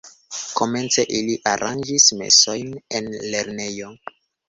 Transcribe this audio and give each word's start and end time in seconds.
Komence 0.59 1.05
ili 1.19 1.35
aranĝis 1.53 2.09
mesojn 2.25 2.75
en 3.01 3.15
lernejo. 3.31 3.97